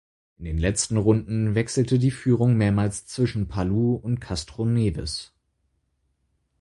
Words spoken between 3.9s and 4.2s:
und